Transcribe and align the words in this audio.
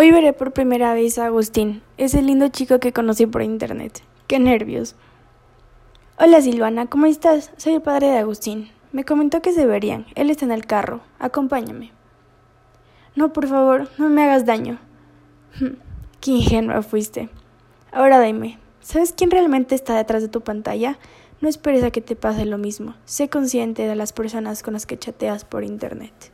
Hoy 0.00 0.12
veré 0.12 0.32
por 0.32 0.52
primera 0.52 0.94
vez 0.94 1.18
a 1.18 1.26
Agustín, 1.26 1.82
ese 1.98 2.22
lindo 2.22 2.48
chico 2.48 2.78
que 2.80 2.90
conocí 2.90 3.26
por 3.26 3.42
internet. 3.42 4.02
¡Qué 4.28 4.38
nervios! 4.38 4.94
Hola 6.18 6.40
Silvana, 6.40 6.86
¿cómo 6.86 7.04
estás? 7.04 7.50
Soy 7.58 7.74
el 7.74 7.82
padre 7.82 8.06
de 8.06 8.16
Agustín. 8.16 8.70
Me 8.92 9.04
comentó 9.04 9.42
que 9.42 9.52
se 9.52 9.66
verían. 9.66 10.06
Él 10.14 10.30
está 10.30 10.46
en 10.46 10.52
el 10.52 10.64
carro. 10.64 11.02
Acompáñame. 11.18 11.92
No, 13.14 13.34
por 13.34 13.46
favor, 13.46 13.90
no 13.98 14.08
me 14.08 14.24
hagas 14.24 14.46
daño. 14.46 14.78
Qué 16.22 16.30
ingenua 16.30 16.80
fuiste. 16.80 17.28
Ahora 17.92 18.22
dime, 18.22 18.58
¿sabes 18.80 19.12
quién 19.12 19.30
realmente 19.30 19.74
está 19.74 19.98
detrás 19.98 20.22
de 20.22 20.28
tu 20.28 20.40
pantalla? 20.40 20.98
No 21.42 21.48
esperes 21.50 21.84
a 21.84 21.90
que 21.90 22.00
te 22.00 22.16
pase 22.16 22.46
lo 22.46 22.56
mismo. 22.56 22.94
Sé 23.04 23.28
consciente 23.28 23.86
de 23.86 23.96
las 23.96 24.14
personas 24.14 24.62
con 24.62 24.72
las 24.72 24.86
que 24.86 24.98
chateas 24.98 25.44
por 25.44 25.62
internet. 25.62 26.32